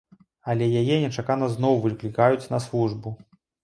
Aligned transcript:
Але 0.53 0.69
яе 0.81 0.95
нечакана 1.05 1.53
зноў 1.59 1.79
выклікаюць 1.87 2.51
на 2.57 2.67
службу. 2.69 3.19